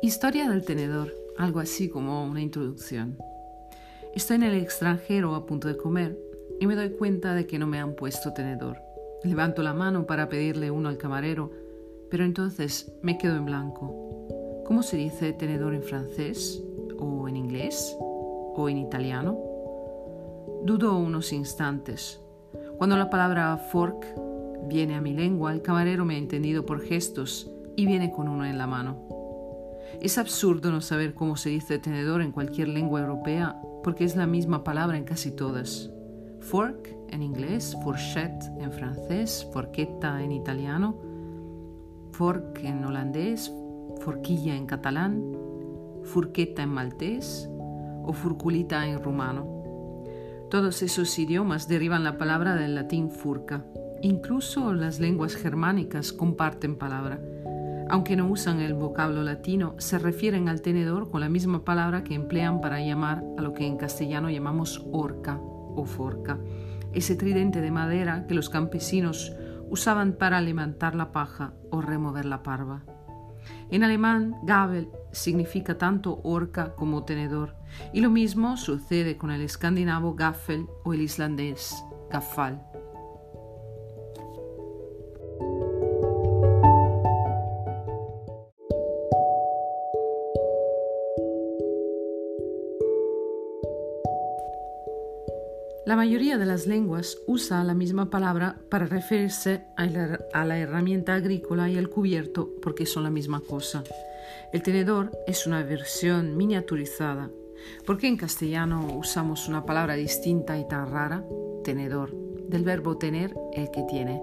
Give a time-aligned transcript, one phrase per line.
[0.00, 3.18] Historia del tenedor, algo así como una introducción.
[4.14, 6.16] Estoy en el extranjero a punto de comer
[6.60, 8.78] y me doy cuenta de que no me han puesto tenedor.
[9.24, 11.50] Levanto la mano para pedirle uno al camarero,
[12.12, 14.62] pero entonces me quedo en blanco.
[14.64, 16.62] ¿Cómo se dice tenedor en francés?
[16.96, 17.96] ¿O en inglés?
[17.98, 19.36] ¿O en italiano?
[20.62, 22.20] Dudo unos instantes.
[22.76, 24.06] Cuando la palabra fork
[24.68, 28.46] viene a mi lengua, el camarero me ha entendido por gestos y viene con uno
[28.46, 29.17] en la mano.
[30.00, 34.26] Es absurdo no saber cómo se dice tenedor en cualquier lengua europea porque es la
[34.26, 35.90] misma palabra en casi todas.
[36.40, 40.96] Fork en inglés, fourchette en francés, forqueta en italiano,
[42.12, 43.52] fork en holandés,
[44.00, 45.22] forquilla en catalán,
[46.04, 47.48] furqueta en maltés
[48.04, 49.58] o furculita en rumano.
[50.50, 53.64] Todos esos idiomas derivan la palabra del latín furca.
[54.00, 57.20] Incluso las lenguas germánicas comparten palabra.
[57.90, 62.14] Aunque no usan el vocablo latino, se refieren al tenedor con la misma palabra que
[62.14, 66.38] emplean para llamar a lo que en castellano llamamos orca o forca,
[66.92, 69.32] ese tridente de madera que los campesinos
[69.70, 72.82] usaban para levantar la paja o remover la parva.
[73.70, 77.54] En alemán, Gabel significa tanto orca como tenedor,
[77.94, 81.74] y lo mismo sucede con el escandinavo Gaffel o el islandés
[82.10, 82.67] Gaffal.
[95.88, 99.86] La mayoría de las lenguas usa la misma palabra para referirse a
[100.44, 103.84] la, herramienta agrícola y el cubierto porque son la misma cosa.
[104.52, 107.30] El tenedor es una versión miniaturizada.
[107.86, 111.24] ¿Por qué en castellano usamos una palabra distinta y tan rara?
[111.64, 112.14] Tenedor,
[112.50, 114.22] del verbo tener, el que tiene.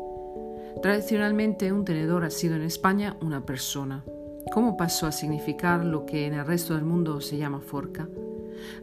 [0.83, 4.05] Tradicionalmente un tenedor ha sido en España una persona.
[4.53, 8.07] ¿Cómo pasó a significar lo que en el resto del mundo se llama forca?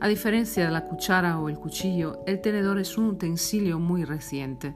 [0.00, 4.74] A diferencia de la cuchara o el cuchillo, el tenedor es un utensilio muy reciente.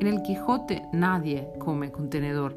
[0.00, 2.56] En el Quijote nadie come con tenedor.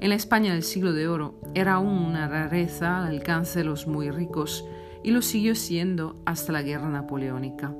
[0.00, 3.86] En la España del siglo de oro era aún una rareza al alcance de los
[3.86, 4.64] muy ricos
[5.02, 7.74] y lo siguió siendo hasta la guerra napoleónica.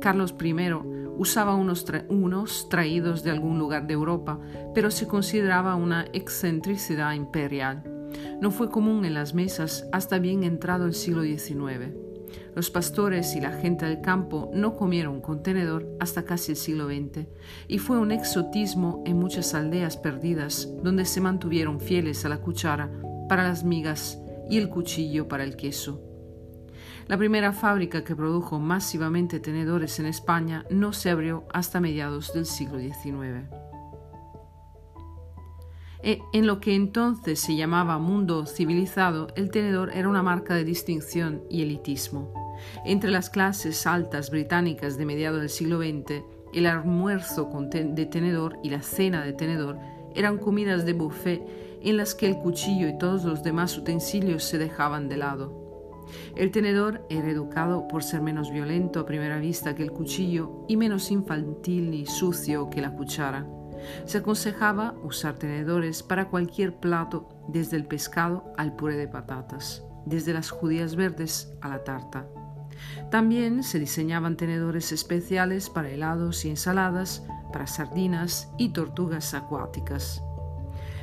[0.00, 0.54] Carlos I
[1.16, 4.40] usaba unos, unos traídos de algún lugar de Europa,
[4.74, 7.82] pero se consideraba una excentricidad imperial.
[8.40, 11.94] No fue común en las mesas hasta bien entrado el siglo XIX.
[12.54, 17.26] Los pastores y la gente del campo no comieron contenedor hasta casi el siglo XX
[17.68, 22.90] y fue un exotismo en muchas aldeas perdidas donde se mantuvieron fieles a la cuchara
[23.28, 24.18] para las migas
[24.48, 26.00] y el cuchillo para el queso.
[27.06, 32.46] La primera fábrica que produjo masivamente tenedores en España no se abrió hasta mediados del
[32.46, 33.46] siglo XIX.
[36.06, 40.62] E, en lo que entonces se llamaba mundo civilizado, el tenedor era una marca de
[40.62, 42.30] distinción y elitismo.
[42.84, 46.22] Entre las clases altas británicas de mediados del siglo XX,
[46.52, 49.78] el almuerzo de tenedor y la cena de tenedor
[50.14, 51.42] eran comidas de buffet
[51.80, 56.04] en las que el cuchillo y todos los demás utensilios se dejaban de lado.
[56.36, 60.76] El tenedor era educado por ser menos violento a primera vista que el cuchillo y
[60.76, 63.46] menos infantil y sucio que la cuchara.
[64.04, 70.32] Se aconsejaba usar tenedores para cualquier plato, desde el pescado al puré de patatas, desde
[70.32, 72.26] las judías verdes a la tarta.
[73.10, 80.22] También se diseñaban tenedores especiales para helados y ensaladas, para sardinas y tortugas acuáticas.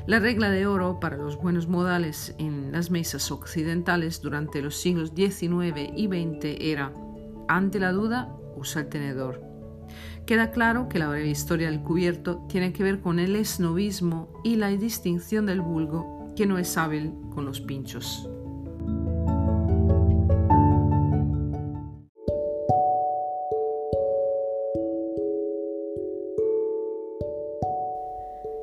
[0.08, 5.14] La regla de oro para los buenos modales en las mesas occidentales durante los siglos
[5.16, 6.91] XIX y XX era,
[7.47, 9.51] ante la duda, usa el tenedor.
[10.26, 14.56] Queda claro que la breve historia del cubierto tiene que ver con el esnovismo y
[14.56, 18.30] la distinción del vulgo que no es hábil con los pinchos.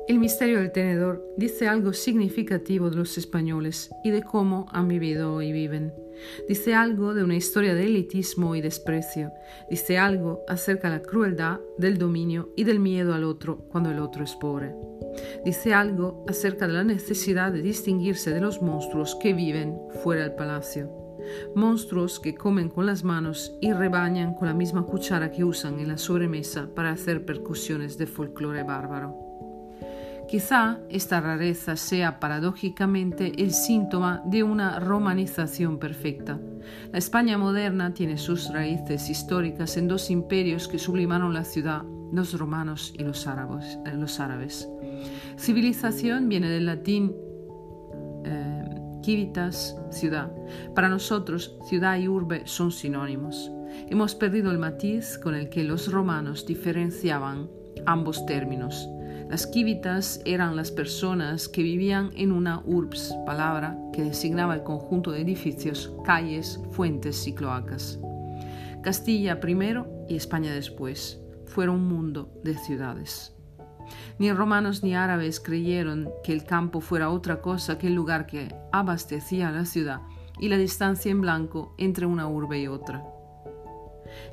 [0.07, 5.39] El misterio del tenedor dice algo significativo de los españoles y de cómo han vivido
[5.43, 5.93] y viven.
[6.47, 9.31] Dice algo de una historia de elitismo y desprecio.
[9.69, 13.99] Dice algo acerca de la crueldad, del dominio y del miedo al otro cuando el
[13.99, 14.75] otro es pobre.
[15.45, 20.33] Dice algo acerca de la necesidad de distinguirse de los monstruos que viven fuera del
[20.33, 20.91] palacio.
[21.55, 25.89] Monstruos que comen con las manos y rebañan con la misma cuchara que usan en
[25.89, 29.28] la sobremesa para hacer percusiones de folclore bárbaro.
[30.29, 36.39] Quizá esta rareza sea paradójicamente el síntoma de una romanización perfecta.
[36.91, 41.81] La España moderna tiene sus raíces históricas en dos imperios que sublimaron la ciudad,
[42.11, 43.79] los romanos y los árabes.
[43.87, 44.69] Eh, árabes.
[45.35, 47.15] Civilización viene del latín
[48.23, 48.65] eh,
[49.03, 50.31] civitas, ciudad.
[50.75, 53.51] Para nosotros, ciudad y urbe son sinónimos.
[53.87, 57.49] Hemos perdido el matiz con el que los romanos diferenciaban
[57.87, 58.87] ambos términos.
[59.29, 65.11] Las civitas eran las personas que vivían en una urbs, palabra que designaba el conjunto
[65.11, 67.99] de edificios, calles, fuentes y cloacas.
[68.81, 73.35] Castilla primero y España después fueron un mundo de ciudades.
[74.17, 78.55] Ni romanos ni árabes creyeron que el campo fuera otra cosa que el lugar que
[78.71, 80.01] abastecía la ciudad
[80.39, 83.05] y la distancia en blanco entre una urbe y otra.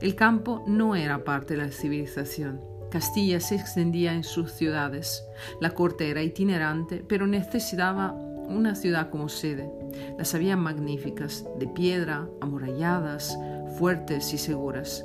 [0.01, 2.76] El campo no era parte de la civilización.
[2.97, 5.23] Castilla se extendía en sus ciudades.
[5.61, 9.71] La corte era itinerante, pero necesitaba una ciudad como sede.
[10.17, 13.37] Las había magníficas, de piedra, amuralladas,
[13.77, 15.05] fuertes y seguras.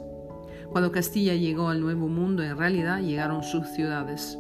[0.70, 4.40] Cuando Castilla llegó al Nuevo Mundo, en realidad llegaron sus ciudades.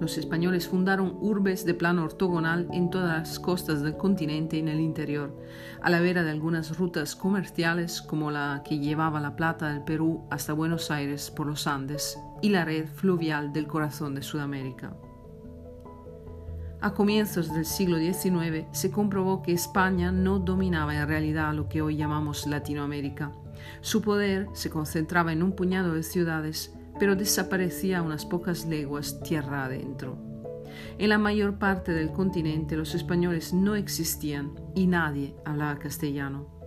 [0.00, 4.68] Los españoles fundaron urbes de plano ortogonal en todas las costas del continente y en
[4.68, 5.36] el interior,
[5.82, 10.24] a la vera de algunas rutas comerciales como la que llevaba la plata del Perú
[10.30, 14.96] hasta Buenos Aires por los Andes y la red fluvial del corazón de Sudamérica.
[16.80, 21.82] A comienzos del siglo XIX se comprobó que España no dominaba en realidad lo que
[21.82, 23.32] hoy llamamos Latinoamérica,
[23.80, 29.20] su poder se concentraba en un puñado de ciudades, pero desaparecía a unas pocas leguas
[29.22, 30.18] tierra adentro.
[30.98, 36.60] En la mayor parte del continente los españoles no existían y nadie hablaba castellano.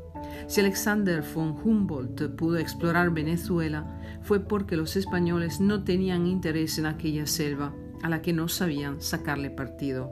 [0.48, 6.88] Si Alexander von Humboldt pudo explorar Venezuela fue porque los españoles no tenían interés en
[6.88, 10.12] aquella selva a la que no sabían sacarle partido.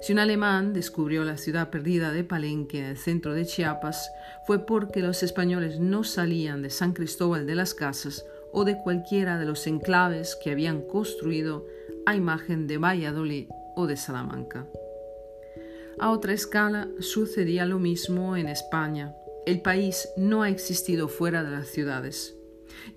[0.00, 4.10] Si un alemán descubrió la ciudad perdida de Palenque en el centro de Chiapas,
[4.46, 8.24] fue porque los españoles no salían de San Cristóbal de las Casas
[8.54, 11.66] o de cualquiera de los enclaves que habían construido
[12.06, 14.66] a imagen de Valladolid o de Salamanca.
[15.98, 19.14] A otra escala sucedía lo mismo en España.
[19.44, 22.36] El país no ha existido fuera de las ciudades.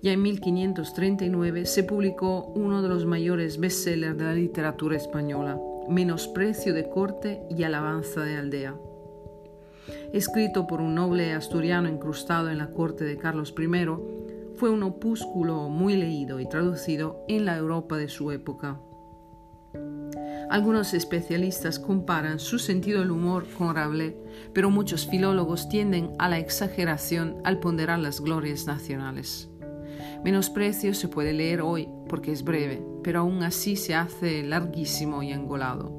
[0.02, 6.74] Ya en 1539 se publicó uno de los mayores bestsellers de la literatura española, Menosprecio
[6.74, 8.76] de corte y alabanza de aldea.
[10.12, 13.66] Escrito por un noble asturiano incrustado en la corte de Carlos I,
[14.58, 18.80] fue un opúsculo muy leído y traducido en la Europa de su época.
[20.50, 24.14] Algunos especialistas comparan su sentido del humor con Rabelais,
[24.52, 29.48] pero muchos filólogos tienden a la exageración al ponderar las glorias nacionales.
[30.24, 35.30] Menosprecio se puede leer hoy porque es breve, pero aún así se hace larguísimo y
[35.30, 35.92] engolado.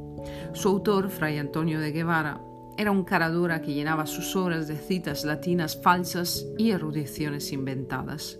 [0.51, 2.41] Su autor, Fray Antonio de Guevara,
[2.79, 8.37] era un caradura que llenaba sus obras de citas latinas falsas y erudiciones inventadas.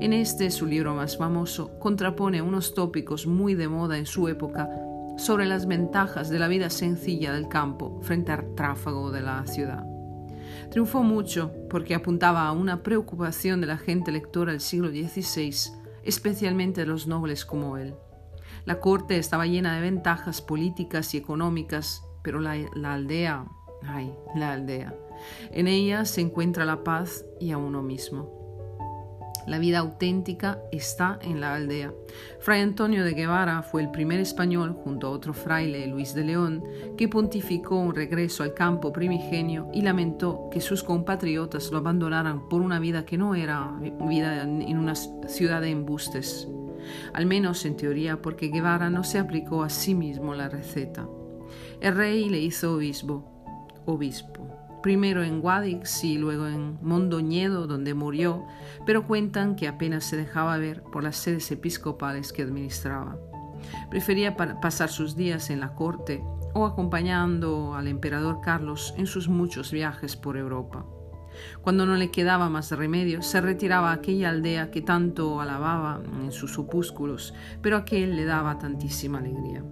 [0.00, 4.70] En este, su libro más famoso, contrapone unos tópicos muy de moda en su época
[5.18, 9.84] sobre las ventajas de la vida sencilla del campo frente al tráfago de la ciudad.
[10.70, 15.54] Triunfó mucho porque apuntaba a una preocupación de la gente lectora del siglo XVI,
[16.02, 17.92] especialmente de los nobles como él.
[18.64, 22.52] La corte estaba llena de ventajas políticas y económicas, pero la,
[22.84, 23.46] aldea,
[23.82, 24.94] ay, la aldea,
[25.50, 28.40] en ella se encuentra la paz y a uno mismo.
[29.46, 31.92] La vida auténtica está en la aldea.
[32.40, 36.62] Fray Antonio de Guevara fue el primer español, junto a otro fraile, Luis de León,
[36.96, 42.60] que pontificó un regreso al campo primigenio y lamentó que sus compatriotas lo abandonaran por
[42.60, 46.46] una vida que no era vida en una ciudad de embustes.
[47.12, 51.06] Al menos en teoría porque Guevara no se aplicó a sí mismo la receta.
[51.80, 53.24] El rey le hizo obispo,
[53.86, 58.46] obispo primero en Guadix y luego en Mondoñedo, donde murió,
[58.86, 63.18] pero cuentan que apenas se dejaba ver por las sedes episcopales que administraba.
[63.90, 66.22] Prefería pasar sus días en la corte
[66.54, 70.86] o acompañando al emperador Carlos en sus muchos viajes por Europa.
[71.62, 76.32] Cuando no le quedaba más remedio, se retiraba a aquella aldea que tanto alababa en
[76.32, 79.62] sus opúsculos, pero a que él le daba tantísima alegría.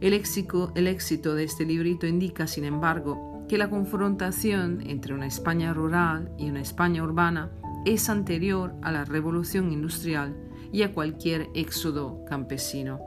[0.00, 6.30] El éxito, de este librito indica, sin embargo, que la confrontación entre una España rural
[6.36, 7.50] y una España urbana
[7.86, 10.36] es anterior a la revolución industrial
[10.72, 13.00] y a cualquier éxodo campesino.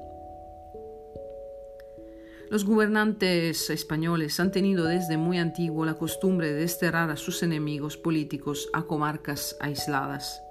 [2.49, 7.97] Los gobernantes españoles han tenido desde muy antiguo la costumbre de desterrar a sus enemigos
[7.97, 10.41] políticos a comarcas aisladas.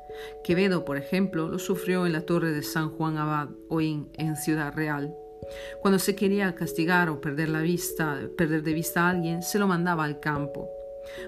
[0.45, 4.73] Quevedo, por ejemplo, lo sufrió en la torre de San Juan Abad o en Ciudad
[4.75, 5.17] Real.
[5.81, 9.67] Cuando se quería castigar o perder, la vista, perder de vista a alguien, se lo
[9.67, 10.69] mandaba al campo.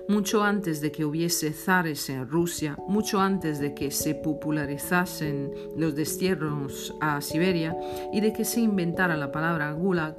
[0.08, 5.94] Mucho antes de que hubiese zares en Rusia, mucho antes de que se popularizasen los
[5.94, 7.76] destierros a Siberia
[8.12, 10.16] y de que se inventara la palabra gulag,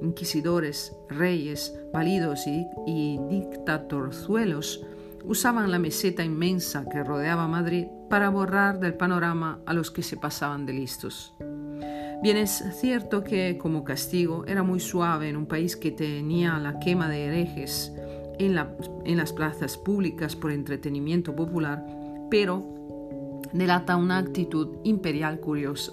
[0.00, 4.86] inquisidores, reyes, validos y, y dictatorzuelos
[5.24, 10.16] usaban la meseta inmensa que rodeaba Madrid para borrar del panorama a los que se
[10.16, 11.34] pasaban de listos.
[12.22, 16.78] Bien es cierto que como castigo era muy suave en un país que tenía la
[16.78, 17.92] quema de herejes
[18.38, 18.54] en,
[19.16, 21.82] las plazas públicas por entretenimiento popular,
[22.30, 22.62] pero
[23.54, 25.92] delata una actitud imperial curiosa.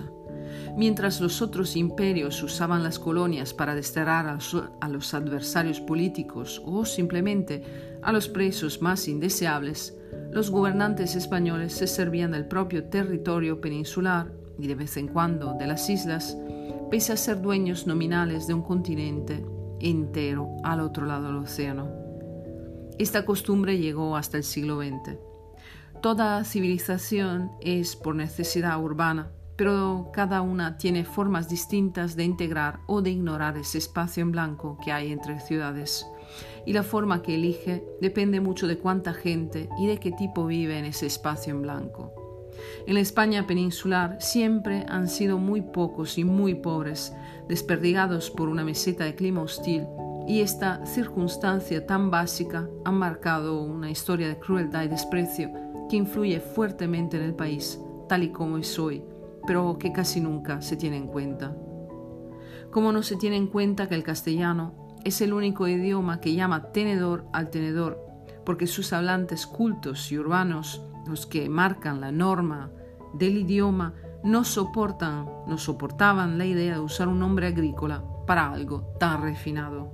[0.76, 7.64] Mientras los otros imperios usaban las colonias para desterrar a los adversarios políticos o simplemente
[8.02, 9.98] a los presos más indeseables,
[10.32, 15.68] los gobernantes españoles se servían del propio territorio peninsular y de vez en cuando de
[15.68, 16.38] las islas,
[16.90, 19.46] pese a ser dueños nominales de un continente
[19.80, 21.90] entero al otro lado del océano.
[22.98, 25.18] Esta costumbre llegó hasta el siglo XX.
[26.02, 33.02] Toda civilización es por necesidad urbana, pero cada una tiene formas distintas de integrar o
[33.02, 36.06] de ignorar ese espacio en blanco que hay entre ciudades.
[36.66, 40.78] Y la forma que elige depende mucho de cuánta gente y de qué tipo vive
[40.78, 42.27] en ese espacio en blanco.
[42.86, 47.14] En la España peninsular siempre han sido muy pocos y muy pobres,
[47.48, 49.84] desperdigados por una meseta de clima hostil,
[50.28, 55.50] y esta circunstancia tan básica ha marcado una historia de crueldad y desprecio
[55.90, 59.04] que influye fuertemente en el país, tal y como es hoy,
[59.46, 61.56] pero que casi nunca se tiene en cuenta.
[62.72, 64.74] Como no se tiene en cuenta que el castellano
[65.06, 68.06] es el único idioma que llama tenedor al tenedor,
[68.46, 72.72] porque sus hablantes cultos y urbanos, los que marcan la norma
[73.14, 78.94] del idioma, no soportan, no soportaban la idea de usar un nombre agrícola para algo
[79.00, 79.92] tan refinado.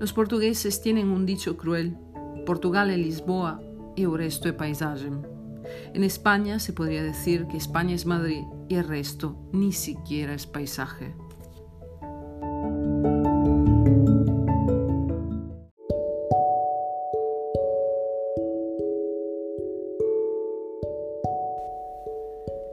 [0.00, 1.96] Los portugueses tienen un dicho cruel,
[2.44, 3.60] Portugal es Lisboa
[3.94, 5.10] y el resto es paisaje.
[5.94, 10.46] En España se podría decir que España es Madrid y el resto ni siquiera es
[10.46, 11.14] paisaje.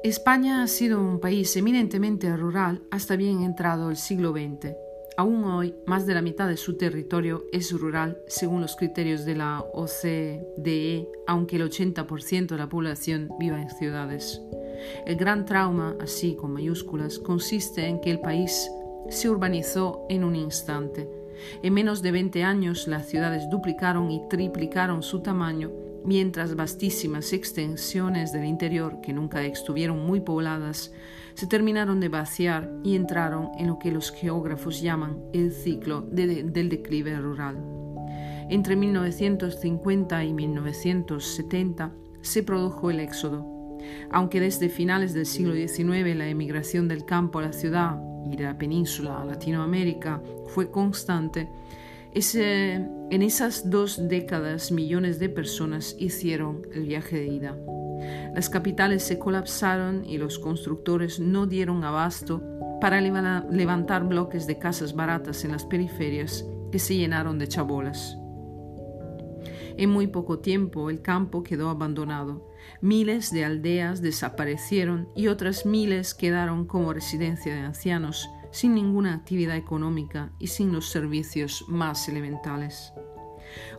[0.10, 4.76] España ha sido un país eminentemente rural hasta bien entrado el siglo XX
[5.20, 9.36] Aún hoy, más de la mitad de su territorio es rural según los criterios de
[9.36, 14.42] la OCDE, aunque el 80% de la población viva en ciudades.
[15.06, 18.72] El gran trauma, así con mayúsculas, consiste en que el país
[19.10, 21.10] se urbanizó en un instante.
[21.64, 25.70] En menos de 20 años las ciudades duplicaron y triplicaron su tamaño,
[26.06, 30.92] mientras vastísimas extensiones del interior, que nunca estuvieron muy pobladas,
[31.34, 36.70] se terminaron de vaciar y entraron en lo que los geógrafos llaman el ciclo del
[36.70, 37.58] declive rural.
[38.50, 43.46] Entre 1950 y 1970 se produjo el éxodo.
[44.12, 48.44] Aunque desde finales del siglo XIX la emigración del campo a la ciudad y de
[48.44, 51.48] la península a Latinoamérica fue constante,
[52.14, 57.58] en esas dos décadas millones de personas hicieron el viaje de ida.
[58.34, 62.42] Las capitales se colapsaron y los constructores no dieron abasto
[62.80, 68.18] para levantar bloques de casas baratas en las periferias que se llenaron de chabolas.
[69.78, 72.50] En muy poco tiempo el campo quedó abandonado.
[72.82, 79.56] Miles de aldeas desaparecieron y otras miles quedaron como residencia de ancianos, sin ninguna actividad
[79.56, 82.94] económica y sin los servicios más elementales.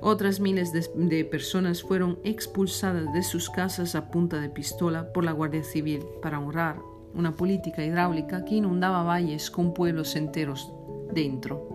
[0.01, 5.33] Otras miles de, personas fueron expulsadas de sus casas a punta de pistola por la
[5.33, 6.81] Guardia Civil para honrar
[7.15, 10.73] una política hidráulica que inundaba valles con pueblos enteros
[11.13, 11.69] dentro.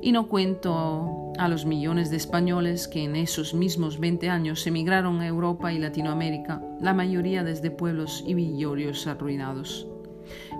[0.00, 5.20] Y no cuento a los millones de españoles que en esos mismos 20 años emigraron
[5.20, 9.91] a Europa y Latinoamérica, la mayoría desde pueblos y villorios arruinados.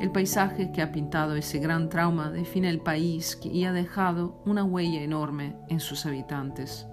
[0.00, 4.64] El paisaje que ha pintado ese gran trauma define el país y ha dejado una
[4.64, 6.86] huella enorme en sus habitantes.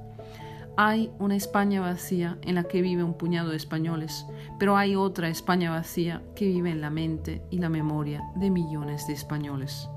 [0.81, 4.25] Hay una España vacía en la que vive un puñado de españoles,
[4.57, 9.05] pero hay otra España vacía que vive en la mente y la memoria de millones
[9.07, 9.89] de españoles.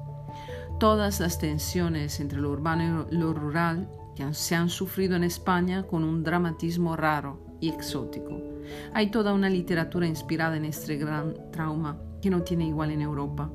[0.80, 5.84] Todas las tensiones entre lo urbano y lo rural que se han sufrido en España
[5.84, 8.40] con un dramatismo raro y exótico.
[8.92, 13.50] Hay toda una literatura inspirada en este gran trauma que no tiene igual en Europa.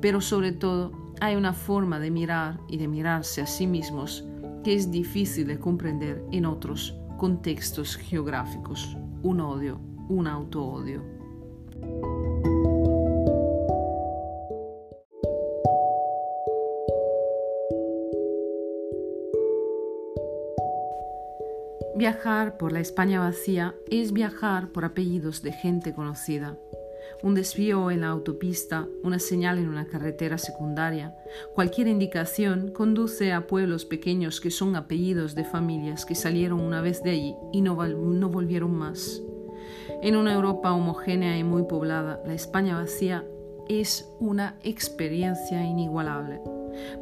[0.00, 4.24] Pero sobre todo hay una forma de mirar y de mirarse a sí mismos
[4.64, 8.96] que es difícil de comprender en otros contextos geográficos.
[9.22, 11.02] Un odio, un auto-odio.
[21.96, 26.56] Viajar por la España vacía es viajar por apellidos de gente conocida
[27.20, 31.16] Un desvío en la autopista, una señal en una carretera secundaria,
[31.52, 37.02] cualquier indicación conduce a pueblos pequeños que son apellidos de familias que salieron una vez
[37.02, 39.20] de allí y no, volvieron más.
[40.00, 43.24] En una Europa homogénea y muy poblada, la España vacía
[43.68, 46.40] es una experiencia inigualable.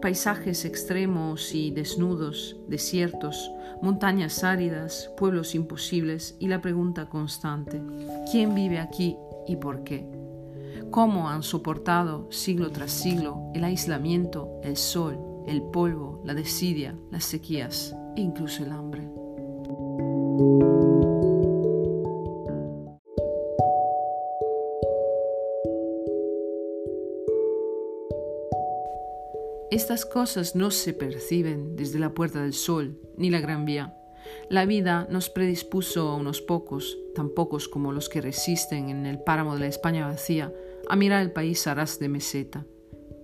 [0.00, 3.50] Paisajes extremos y desnudos, desiertos,
[3.82, 7.82] montañas áridas, pueblos imposibles y la pregunta constante,
[8.32, 10.06] ¿quién vive aquí y por qué?
[10.90, 17.24] ¿Cómo han soportado siglo tras siglo el aislamiento, el sol, el polvo, la desidia, las
[17.24, 19.08] sequías e incluso el hambre?
[29.70, 33.94] Estas cosas no se perciben desde la Puerta del Sol ni la Gran Vía.
[34.48, 39.18] La vida nos predispuso a unos pocos, tan pocos como los que resisten en el
[39.18, 40.52] páramo de la España vacía,
[40.88, 42.64] a mirar el país a ras de meseta.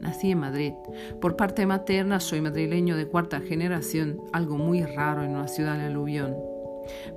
[0.00, 0.72] Nací en Madrid.
[1.20, 5.84] Por parte materna soy madrileño de cuarta generación, algo muy raro en una ciudad de
[5.84, 6.36] aluvión.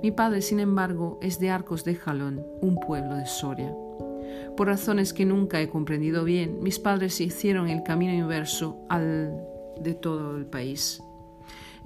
[0.02, 3.74] Mi padre, sin embargo, es de Arcos de Jalón, un pueblo de Soria.
[4.56, 9.36] Por razones que nunca he comprendido bien, mis padres hicieron el camino inverso al
[9.80, 11.02] de todo el país.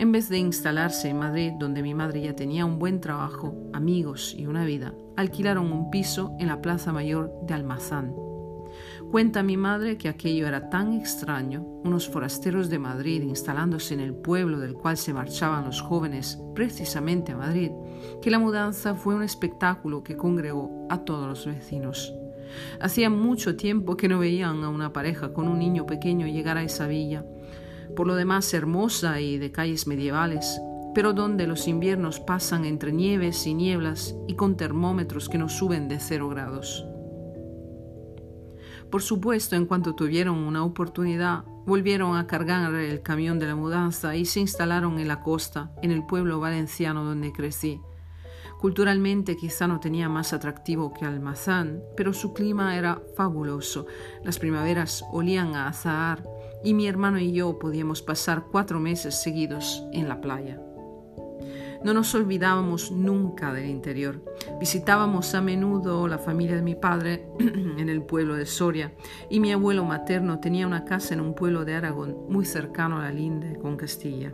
[0.01, 4.35] En vez de instalarse en Madrid, donde mi madre ya tenía un buen trabajo, amigos
[4.35, 8.15] y una vida, alquilaron un piso en la Plaza Mayor de Almazán.
[9.11, 14.15] Cuenta mi madre que aquello era tan extraño, unos forasteros de Madrid instalándose en el
[14.15, 17.71] pueblo del cual se marchaban los jóvenes precisamente a Madrid,
[18.23, 22.15] que la mudanza fue un espectáculo que congregó a todos los vecinos.
[22.81, 26.63] Hacía mucho tiempo que no veían a una pareja con un niño pequeño llegar a
[26.63, 27.23] esa villa,
[27.97, 30.61] por lo demás hermosa y de calles medievales,
[30.95, 35.89] pero donde los inviernos pasan entre nieves y nieblas y con termómetros que no suben
[35.89, 36.85] de cero grados.
[38.91, 44.17] Por supuesto, en cuanto tuvieron una oportunidad, volvieron a cargar el camión de la mudanza
[44.17, 47.81] y se instalaron en la costa, en el pueblo valenciano donde crecí,
[48.61, 53.87] Culturalmente quizá no tenía más atractivo que Almazán, pero su clima era fabuloso.
[54.23, 56.23] Las primaveras olían a azahar
[56.63, 60.61] y mi hermano y yo podíamos pasar cuatro meses seguidos en la playa.
[61.83, 64.23] No nos olvidábamos nunca del interior.
[64.59, 68.93] Visitábamos a menudo la familia de mi padre en el pueblo de Soria
[69.31, 73.05] y mi abuelo materno tenía una casa en un pueblo de Aragón muy cercano a
[73.05, 74.31] la linde con Castilla.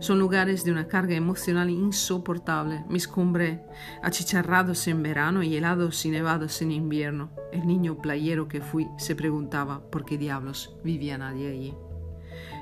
[0.00, 2.84] Son lugares de una carga emocional insoportable.
[2.88, 3.58] Mis cumbres
[4.00, 7.30] achicharrados en verano y helados y nevados en invierno.
[7.52, 11.74] El niño playero que fui se preguntaba por qué diablos vivía nadie allí.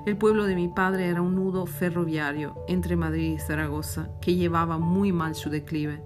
[0.07, 4.79] El pueblo de mi padre era un nudo ferroviario entre Madrid y Zaragoza que llevaba
[4.79, 6.01] muy mal su declive.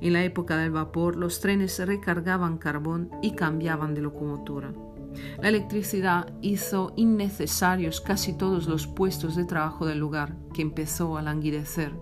[0.00, 4.72] En la época del vapor los trenes recargaban carbón y cambiaban de locomotora.
[5.40, 11.22] La electricidad hizo innecesarios casi todos los puestos de trabajo del lugar, que empezó a
[11.22, 11.92] languidecer.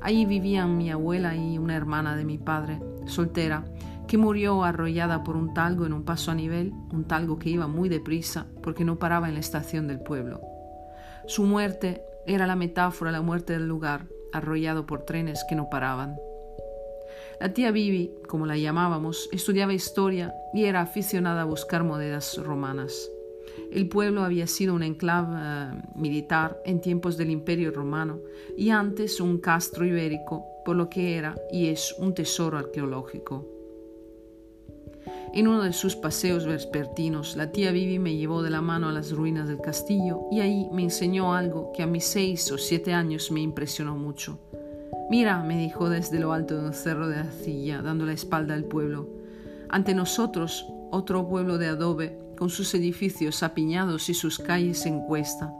[0.00, 3.64] Allí vivían mi abuela y una hermana de mi padre, soltera,
[4.06, 7.66] que murió arrollada por un talgo en un paso a nivel, un talgo que iba
[7.66, 10.40] muy deprisa porque no paraba en la estación del pueblo.
[11.26, 15.68] Su muerte era la metáfora de la muerte del lugar, arrollado por trenes que no
[15.68, 16.16] paraban.
[17.40, 23.08] La tía Bibi, como la llamábamos, estudiaba historia y era aficionada a buscar monedas romanas.
[23.70, 28.20] El pueblo había sido un enclave eh, militar en tiempos del Imperio Romano
[28.56, 33.46] y antes un castro ibérico, por lo que era y es un tesoro arqueológico.
[35.32, 38.92] En uno de sus paseos vespertinos, la tía Bibi me llevó de la mano a
[38.92, 42.94] las ruinas del castillo y ahí me enseñó algo que a mis seis o siete
[42.94, 44.40] años me impresionó mucho.
[45.10, 48.64] Mira, me dijo desde lo alto de un cerro de arcilla, dando la espalda al
[48.64, 49.08] pueblo.
[49.70, 55.52] Ante nosotros, otro pueblo de adobe, con sus edificios apiñados y sus calles en cuesta.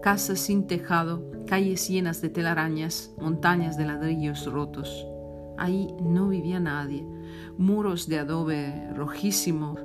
[0.00, 5.06] Casas sin tejado, calles llenas de telarañas, montañas de ladrillos rotos.
[5.58, 7.04] Ahí no vivía nadie.
[7.58, 9.80] Muros de adobe rojísimos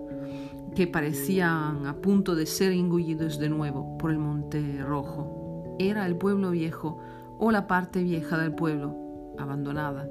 [0.75, 5.75] que parecían a punto de ser engullidos de nuevo por el monte rojo.
[5.79, 6.99] Era el pueblo viejo,
[7.39, 10.07] o la parte vieja del pueblo, abandonada.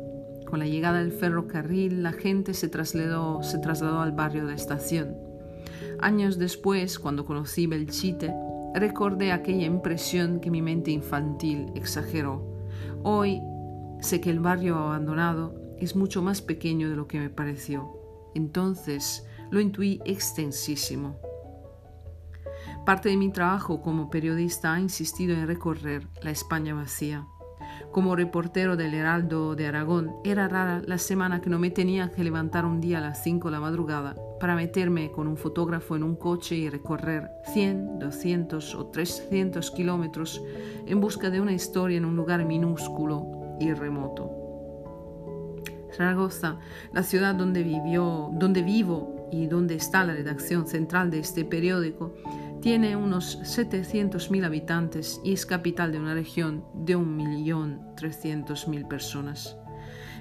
[0.46, 5.14] Con la llegada del ferrocarril, la gente se trasladó, se trasladó al barrio de estación.
[6.00, 8.34] Años después, cuando conocí Belchite,
[8.74, 12.42] recordé aquella impresión que mi mente infantil exageró.
[13.02, 13.42] Hoy
[14.00, 17.92] sé que el barrio abandonado es mucho más pequeño de lo que me pareció.
[18.34, 21.16] Entonces lo intuí extensísimo.
[22.88, 27.26] Parte de mi trabajo como periodista ha insistido en recorrer la España vacía.
[27.92, 32.24] Como reportero del Heraldo de Aragón, era rara la semana que no me tenía que
[32.24, 36.02] levantar un día a las 5 de la madrugada para meterme con un fotógrafo en
[36.02, 40.42] un coche y recorrer 100, 200 o 300 kilómetros
[40.86, 44.30] en busca de una historia en un lugar minúsculo y remoto.
[45.94, 46.58] Zaragoza,
[46.94, 52.14] la ciudad donde, vivió, donde vivo y donde está la redacción central de este periódico,
[52.60, 59.56] tiene unos 700.000 habitantes y es capital de una región de 1.300.000 personas.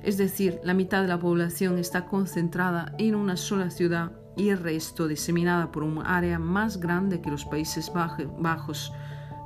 [0.04, 4.60] Es decir, la mitad de la población está concentrada en una sola ciudad y el
[4.60, 8.94] resto diseminada por un área más grande que los Países Bajos,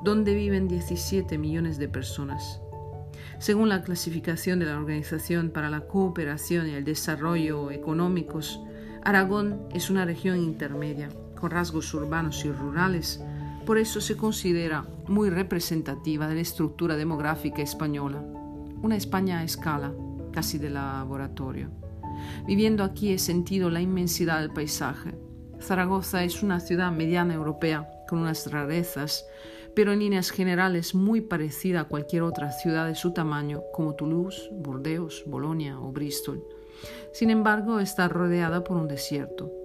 [0.04, 2.60] donde viven 17 millones de personas.
[3.40, 8.60] Según la clasificación de la Organización para la Cooperación y el Desarrollo Económicos,
[9.04, 11.10] Aragón es una región intermedia
[11.42, 13.20] con rasgos urbanos y rurales,
[13.66, 18.24] por eso se considera muy representativa de la estructura demográfica española,
[18.82, 19.92] una España a escala,
[20.32, 21.70] casi de laboratorio.
[22.46, 25.16] Viviendo aquí he sentido la inmensidad del paisaje.
[25.60, 29.26] Zaragoza es una ciudad mediana europea con unas rarezas,
[29.76, 34.50] pero en líneas generales muy parecida a cualquier otra ciudad de su tamaño, como Toulouse,
[34.52, 36.44] Burdeos, Bolonia o Bristol.
[37.14, 39.61] Sin embargo, está rodeada por un desierto.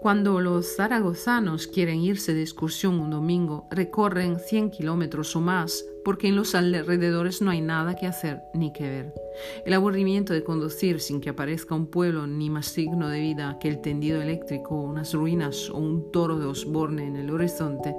[0.00, 6.28] Cuando los zaragozanos quieren irse de excursión un domingo, recorren 100 kilómetros o más porque
[6.28, 9.14] en los alrededores no hay nada que hacer ni que ver.
[9.66, 13.68] El aburrimiento de conducir sin que aparezca un pueblo ni más signo de vida que
[13.68, 17.94] el tendido eléctrico, unas ruinas o un toro de Osborne en el horizonte,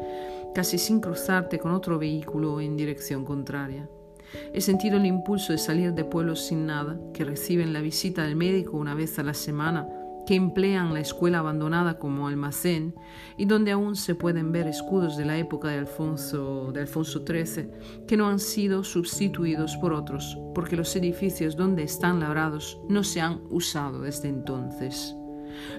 [0.56, 3.88] casi sin cruzarte con otro vehículo en dirección contraria.
[4.54, 8.36] He sentido el impulso de salir de pueblos sin nada, que reciben la visita del
[8.36, 9.88] médico una vez a la semana
[10.26, 12.94] que emplean la escuela abandonada como almacén
[13.38, 17.70] y donde aún se pueden ver escudos de la época de Alfonso, XIII
[18.08, 23.22] que no han sido sustituidos por otros, porque los edificios donde están labrados no se
[23.22, 25.16] han usado desde entonces.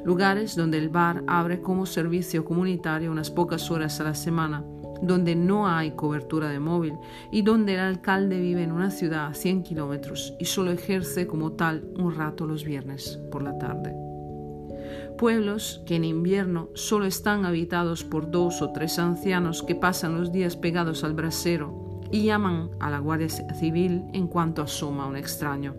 [0.04, 4.64] Lugares donde el bar abre como servicio comunitario unas pocas horas a la semana,
[5.00, 6.94] donde no hay cobertura de móvil
[7.32, 11.52] y donde el alcalde vive en una ciudad a 100 kilómetros y solo ejerce como
[11.52, 14.11] tal un rato los viernes por la tarde
[15.22, 20.32] pueblos que en invierno solo están habitados por dos o tres ancianos que pasan los
[20.32, 25.76] días pegados al brasero y llaman a la Guardia Civil en cuanto asoma un extraño.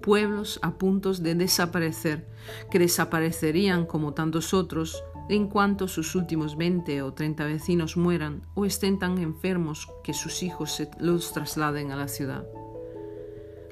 [0.00, 2.28] Pueblos a puntos de desaparecer,
[2.70, 8.66] que desaparecerían como tantos otros en cuanto sus últimos 20 o 30 vecinos mueran o
[8.66, 12.46] estén tan enfermos que sus hijos los trasladen a la ciudad.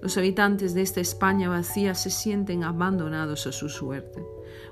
[0.06, 4.24] Los habitantes de esta España vacía se sienten abandonados a su suerte.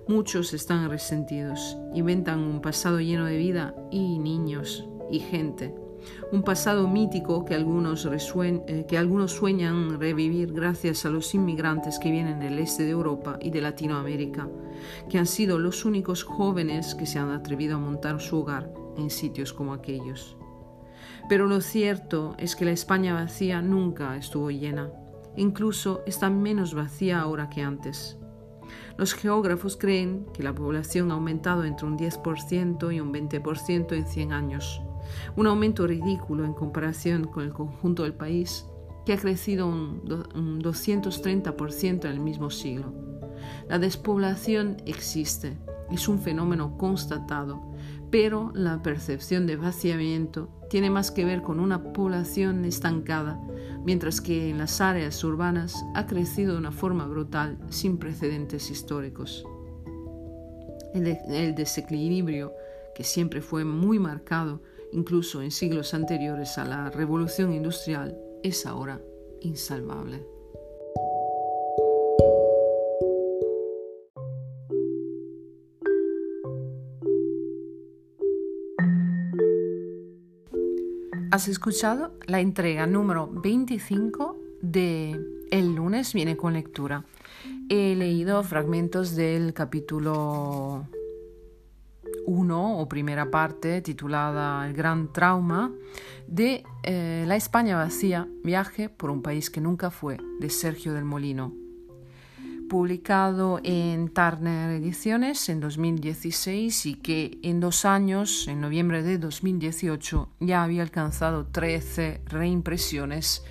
[0.07, 5.75] Muchos están resentidos, inventan un pasado lleno de vida y niños y gente.
[6.31, 12.13] Un pasado mítico que algunos, eh, que algunos sueñan revivir gracias a los inmigrantes que
[12.13, 14.49] vienen del este de Europa y de Latinoamérica,
[15.09, 19.11] que han sido los únicos jóvenes que se han atrevido a montar su hogar en
[19.11, 20.37] sitios como aquellos.
[21.29, 24.93] Pero lo cierto es que la España vacía nunca estuvo llena.
[25.37, 28.19] Incluso está menos vacía ahora que antes.
[28.97, 34.07] Los geógrafos creen que la población ha aumentado entre un 10% y un 20% en
[34.07, 34.81] 100 años,
[35.37, 38.67] un aumento ridículo en comparación con el conjunto del país,
[39.05, 40.03] que ha crecido un
[40.63, 42.93] 230% en el mismo siglo.
[43.69, 45.59] La despoblación existe,
[45.91, 47.61] es un fenómeno constatado,
[48.11, 53.41] pero la percepción de vaciamiento tiene más que ver con una población estancada,
[53.85, 59.47] mientras que en las áreas urbanas ha crecido de una forma brutal sin precedentes históricos.
[60.93, 62.53] El, desequilibrio,
[62.93, 69.01] que siempre fue muy marcado, incluso en siglos anteriores a la revolución industrial, es ahora
[69.43, 70.27] insalvable.
[81.35, 85.21] Has escuchado la entrega número 25 de
[85.51, 87.03] El lunes viene con lectura.
[87.69, 90.87] He leído fragmentos del capítulo
[92.27, 95.73] 1 o primera parte titulada El gran trauma
[96.29, 101.05] de eh, La España vacía, viaje por un país que nunca fue, de Sergio del
[101.05, 101.64] Molino
[102.75, 110.29] publicado en Turner Ediciones en 2016 y que en dos años, en noviembre de 2018,
[110.41, 113.45] ya había alcanzado 13 reimpresiones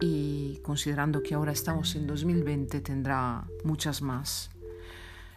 [0.00, 4.50] y considerando que ahora estamos en 2020 tendrá muchas más.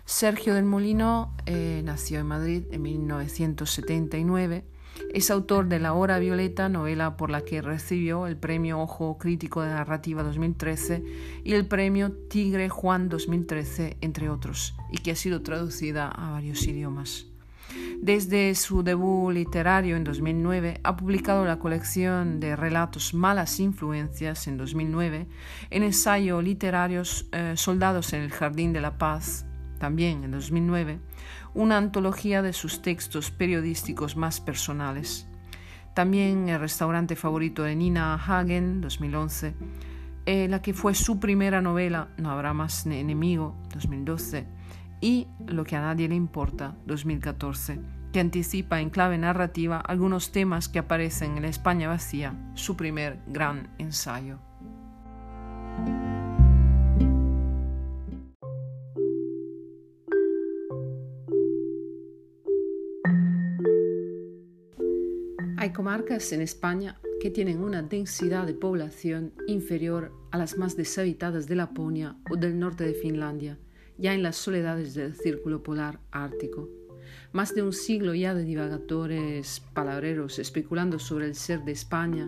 [0.03, 4.65] Sergio del Molino eh, nació en Madrid en 1979.
[5.13, 9.61] Es autor de La Hora Violeta, novela por la que recibió el Premio Ojo Crítico
[9.61, 11.03] de Narrativa 2013
[11.43, 16.65] y el Premio Tigre Juan 2013, entre otros, y que ha sido traducida a varios
[16.67, 17.27] idiomas.
[18.01, 24.57] Desde su debut literario en 2009 ha publicado la colección de relatos Malas Influencias en
[24.57, 25.27] 2009,
[25.69, 30.99] en ensayo literario eh, Soldados en el Jardín de la Paz también en 2009,
[31.53, 35.27] una antología de sus textos periodísticos más personales.
[35.93, 39.55] También El restaurante favorito de Nina Hagen, 2011,
[40.25, 44.45] eh, la que fue su primera novela, No habrá más enemigo, 2012,
[45.01, 47.79] y Lo que a nadie le importa, 2014,
[48.13, 53.19] que anticipa en clave narrativa algunos temas que aparecen en La España vacía, su primer
[53.27, 54.39] gran ensayo.
[65.77, 71.55] Comarcas en España que tienen una densidad de población inferior a las más deshabitadas de
[71.55, 73.59] Laponia o del norte de Finlandia,
[73.95, 76.67] ya en las soledades del círculo polar ártico.
[77.31, 82.27] Más de un siglo ya de divagadores palabreros especulando sobre el ser de España,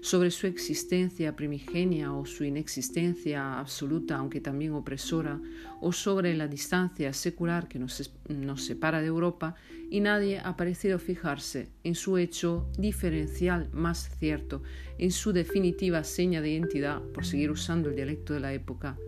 [0.00, 5.40] sobre su existencia primigenia o su inexistencia absoluta, aunque también opresora,
[5.80, 9.54] o sobre la distancia secular que nos, nos, separa de Europa,
[9.90, 14.62] y nadie ha parecido fijarse en su hecho diferencial más cierto,
[14.98, 18.98] en su definitiva seña de identidad, por seguir usando el dialecto de la época.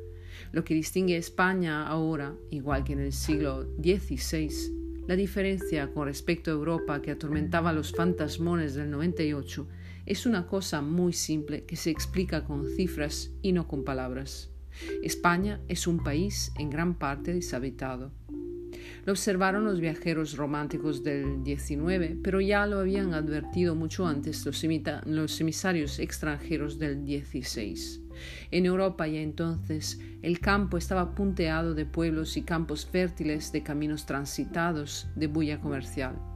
[0.52, 6.06] Lo que distingue a España ahora, igual que en el siglo XVI, la diferencia con
[6.06, 9.66] respecto a Europa que atormentaba los fantasmones del 98,
[10.06, 14.50] es una cosa muy simple que se explica con cifras y no con palabras.
[15.02, 18.12] España es un país en gran parte deshabitado.
[19.04, 25.40] Lo observaron los viajeros románticos del XIX, pero ya lo habían advertido mucho antes los,
[25.40, 27.74] emisarios extranjeros del XVI.
[28.50, 34.06] En Europa ya entonces el campo estaba punteado de pueblos y campos fértiles, de caminos
[34.06, 36.31] transitados, de bulla comercial.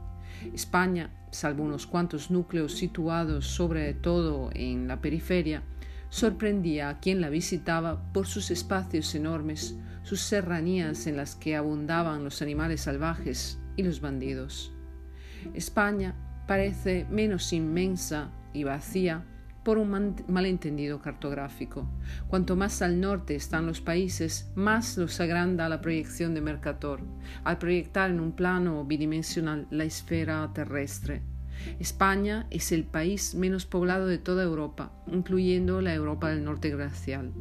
[0.53, 5.63] España, salvo unos cuantos núcleos situados sobre todo en la periferia,
[6.09, 12.23] sorprendía a quien la visitaba por sus espacios enormes, sus serranías en las que abundaban
[12.23, 14.73] los animales salvajes y los bandidos.
[15.53, 16.15] España
[16.47, 19.25] parece menos inmensa y vacía
[19.67, 21.89] por un malentendido cartográfico.
[22.29, 27.01] Cuanto más al norte están los países, más los agranda la proyección de Mercator,
[27.43, 31.21] al proyectar en un plano bidimensional la esfera terrestre.
[31.81, 37.33] España es el país menos poblado de toda Europa, incluyendo la Europa del Norte glacial.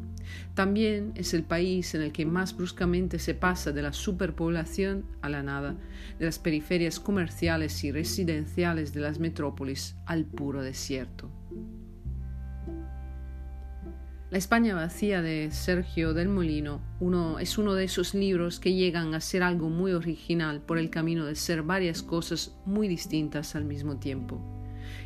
[0.55, 5.29] También es el país en el que más bruscamente se pasa de la superpoblación a
[5.29, 5.77] la nada,
[6.19, 11.31] de las periferias comerciales y residenciales de las metrópolis al puro desierto.
[14.29, 19.15] La España vacía de Sergio del Molino uno, es uno de esos libros que llegan
[19.15, 23.65] a ser algo muy original por el camino de ser varias cosas muy distintas al
[23.65, 24.41] mismo tiempo.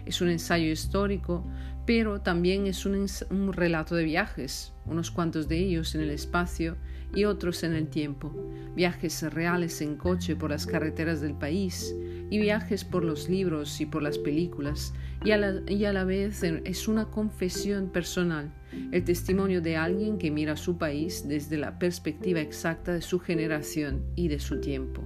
[0.07, 1.45] Es un ensayo histórico,
[1.85, 6.79] pero también es un, un relato de viajes, unos cuantos de ellos en el espacio
[7.15, 8.33] y otros en el tiempo,
[8.75, 11.95] viajes reales en coche por las carreteras del país
[12.31, 16.05] y viajes por los libros y por las películas, y a la, y a la
[16.05, 18.55] vez es una confesión personal,
[18.93, 24.05] el testimonio de alguien que mira su país desde la perspectiva exacta de su generación
[24.17, 25.03] y de su tiempo.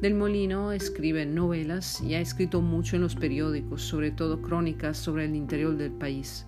[0.00, 5.26] Del Molino escribe novelas y ha escrito mucho en los periódicos, sobre todo crónicas sobre
[5.26, 6.46] el interior del país.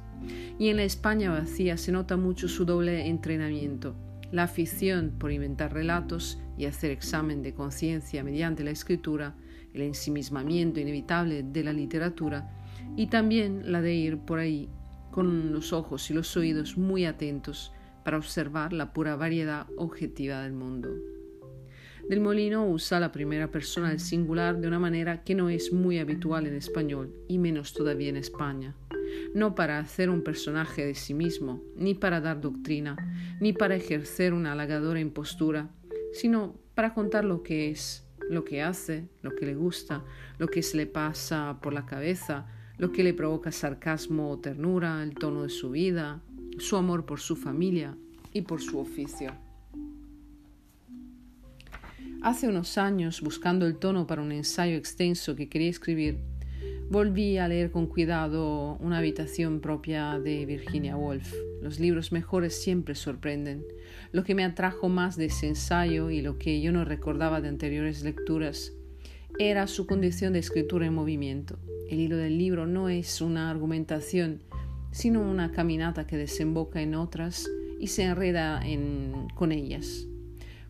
[0.59, 3.95] Y en la España vacía se nota mucho su doble entrenamiento
[4.35, 9.37] la afición por inventar relatos y hacer examen de conciencia mediante la escritura,
[9.75, 12.51] el ensimismamiento inevitable de la literatura,
[12.97, 14.69] y también la de ir por ahí
[15.11, 17.73] con los ojos y los oídos muy atentos
[18.05, 20.91] para observar la pura variedad objetiva del mundo.
[22.09, 25.99] Del Molino usa la primera persona del singular de una manera que no es muy
[25.99, 28.75] habitual en español y menos todavía en España
[29.35, 32.97] no para hacer un personaje de sí mismo, ni para dar doctrina,
[33.41, 35.71] ni para ejercer una halagadora impostura,
[36.13, 40.05] sino para contar lo que es, lo que hace, lo que le gusta,
[40.39, 42.47] lo que se le pasa por la cabeza,
[42.79, 46.21] lo que le provoca sarcasmo o ternura, el tono de su vida,
[46.59, 47.97] su amor por su familia
[48.33, 49.33] y por su oficio.
[52.23, 56.19] Hace unos años, buscando el tono para un ensayo extenso que quería escribir,
[56.91, 61.35] Volví a leer con cuidado Una habitación propia de Virginia Woolf.
[61.63, 63.65] Los libros mejores siempre sorprenden.
[64.15, 67.49] Lo que me atrajo más de ese ensayo y lo que yo no recordaba de
[67.49, 68.73] anteriores lecturas
[69.41, 71.59] era su condición de escritura en movimiento.
[71.91, 74.41] El hilo del libro no es una argumentación,
[74.93, 77.51] sino una caminata que desemboca en otras
[77.81, 78.63] y se enreda
[79.35, 80.07] con ellas.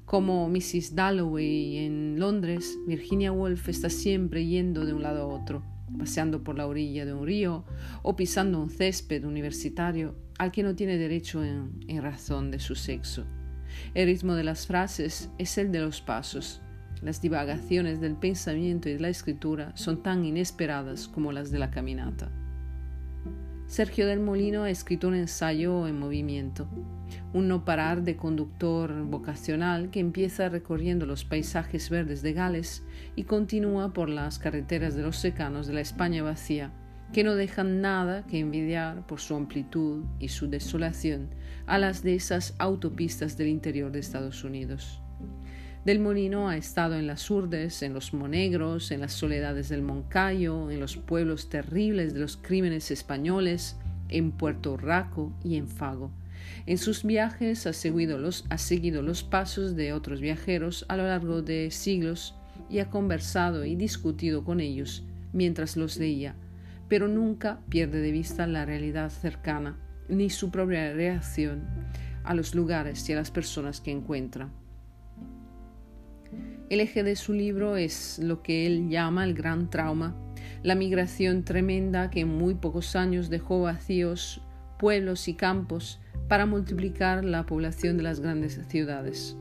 [0.06, 0.94] Como Mrs.
[0.94, 5.62] Dalloway en Londres, Virginia Woolf está siempre yendo de un lado a otro,
[5.98, 7.64] paseando por la orilla de un río
[8.02, 13.24] o pisando un césped universitario al que no tiene derecho en, razón de su sexo.
[13.94, 16.60] El ritmo de las frases es el de los pasos.
[17.02, 21.70] Las divagaciones del pensamiento y de la escritura son tan inesperadas como las de la
[21.70, 22.30] caminata.
[23.66, 26.68] Sergio del Molino ha escrito un ensayo en movimiento,
[27.34, 32.84] un no parar de conductor vocacional que empieza recorriendo los paisajes verdes de Gales
[33.16, 36.70] y continúa por las carreteras de los secanos de la España vacía,
[37.12, 41.28] que no dejan nada que envidiar por su amplitud y su desolación
[41.66, 45.00] a las de esas autopistas del interior de Estados Unidos.
[45.84, 50.70] Del Molino ha estado en las Urdes, en los Monegros, en las soledades del Moncayo,
[50.70, 53.76] en los pueblos terribles de los crímenes españoles,
[54.08, 56.12] en Puerto Raco y en Fago.
[56.66, 61.06] En sus viajes ha seguido, los, ha seguido los pasos de otros viajeros a lo
[61.06, 62.34] largo de siglos
[62.70, 66.36] y ha conversado y discutido con ellos mientras los leía,
[66.88, 69.78] pero nunca pierde de vista la realidad cercana
[70.08, 71.64] ni su propia reacción
[72.24, 74.50] a los lugares y a las personas que encuentra.
[76.70, 80.16] El eje de su libro es lo que él llama el gran trauma,
[80.62, 84.40] la migración tremenda que en muy pocos años dejó vacíos
[84.78, 89.36] pueblos y campos para multiplicar la población de las grandes ciudades.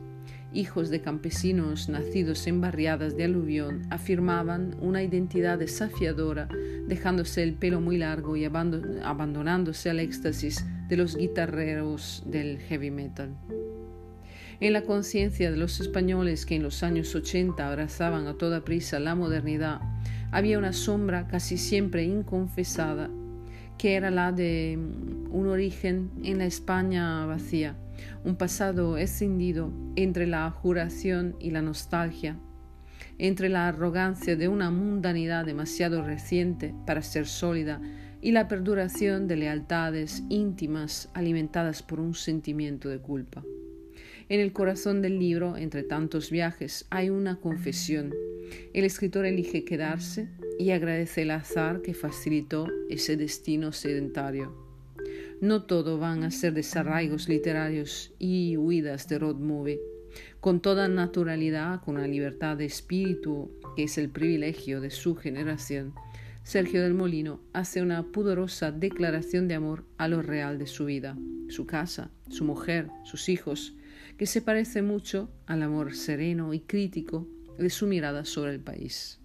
[0.52, 6.48] Hijos de campesinos nacidos en barriadas de aluvión afirmaban una identidad desafiadora,
[6.86, 13.30] dejándose el pelo muy largo y abandonándose al éxtasis de los guitarreros del heavy metal
[14.60, 18.98] en la conciencia de los españoles que en los años 80 abrazaban a toda prisa
[18.98, 19.80] la modernidad,
[20.30, 23.10] había una sombra casi siempre inconfesada,
[23.78, 24.78] que era la de
[25.30, 27.76] un origen en la España vacía,
[28.24, 32.38] un pasado escindido entre la juración y la nostalgia,
[33.18, 37.80] entre la arrogancia de una mundanidad demasiado reciente para ser sólida
[38.20, 43.42] y la perduración de lealtades íntimas alimentadas por un sentimiento de culpa.
[44.30, 48.14] En el corazón del libro, entre tantos viajes, hay una confesión.
[48.72, 54.56] El escritor elige quedarse y agradece el azar que facilitó ese destino sedentario.
[55.42, 59.80] No todo van a ser desarraigos literarios y huidas de road movie.
[60.40, 65.92] Con toda naturalidad, con la libertad de espíritu que es el privilegio de su generación,
[66.44, 71.16] Sergio del Molino hace una pudorosa declaración de amor a lo real de su vida,
[71.48, 73.74] su casa, su mujer, sus hijos,
[74.16, 77.26] que se parece mucho al amor sereno y crítico
[77.58, 79.20] de su mirada sobre el país.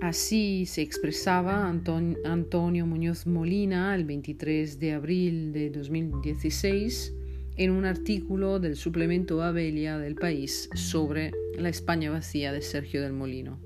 [0.00, 7.14] Así se expresaba Antonio Muñoz Molina el 23 de abril de 2016
[7.56, 13.12] en un artículo del suplemento Abelia del país sobre la España vacía de Sergio del
[13.12, 13.60] Molino.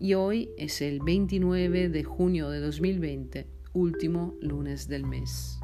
[0.00, 5.58] Y hoy es el 29 de junio de 2020, último lunes del mes.